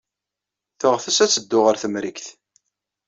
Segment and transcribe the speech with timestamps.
[0.79, 2.27] Teɣtes ad teddu ɣer Temrikt.